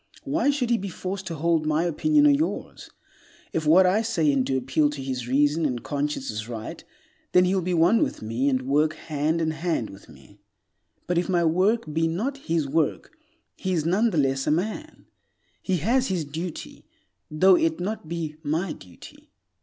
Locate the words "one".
7.75-8.01